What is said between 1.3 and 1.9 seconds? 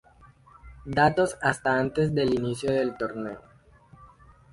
hasta